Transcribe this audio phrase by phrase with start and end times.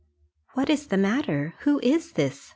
[0.53, 1.53] "What is the matter?
[1.59, 2.49] Who is this?"